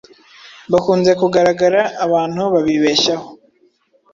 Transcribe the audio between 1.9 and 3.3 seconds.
abantu babibeshyaho